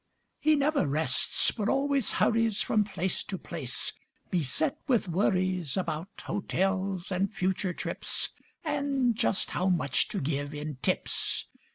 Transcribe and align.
He 0.39 0.55
never 0.55 0.87
rests, 0.87 1.51
but 1.51 1.69
always 1.69 2.13
hurries 2.13 2.59
From 2.63 2.83
place 2.83 3.23
to 3.25 3.37
place, 3.37 3.93
beset 4.31 4.79
with 4.87 5.07
worries 5.07 5.77
About 5.77 6.09
hotels 6.23 7.11
and 7.11 7.31
future 7.31 7.71
trips 7.73 8.29
And 8.63 9.15
just 9.15 9.51
how 9.51 9.69
much 9.69 10.07
to 10.07 10.19
give 10.19 10.55
in 10.55 10.77
tips. 10.77 11.45